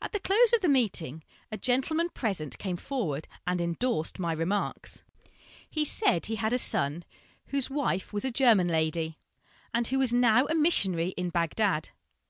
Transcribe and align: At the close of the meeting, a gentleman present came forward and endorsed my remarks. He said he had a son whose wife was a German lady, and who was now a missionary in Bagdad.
At 0.00 0.12
the 0.12 0.20
close 0.20 0.54
of 0.54 0.62
the 0.62 0.70
meeting, 0.70 1.22
a 1.52 1.58
gentleman 1.58 2.08
present 2.08 2.56
came 2.56 2.78
forward 2.78 3.28
and 3.46 3.60
endorsed 3.60 4.18
my 4.18 4.32
remarks. 4.32 5.02
He 5.68 5.84
said 5.84 6.24
he 6.24 6.36
had 6.36 6.54
a 6.54 6.56
son 6.56 7.04
whose 7.48 7.68
wife 7.68 8.10
was 8.10 8.24
a 8.24 8.30
German 8.30 8.68
lady, 8.68 9.18
and 9.74 9.86
who 9.86 9.98
was 9.98 10.14
now 10.14 10.46
a 10.46 10.54
missionary 10.54 11.08
in 11.08 11.28
Bagdad. 11.28 11.90